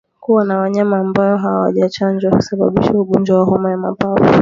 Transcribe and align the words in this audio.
Kuwa 0.19 0.45
na 0.45 0.59
wanyama 0.59 0.97
ambao 0.99 1.37
hawajachanjwa 1.37 2.31
husababisha 2.31 2.91
ugonjwa 2.93 3.39
wa 3.39 3.45
homa 3.45 3.71
ya 3.71 3.77
mapafu 3.77 4.39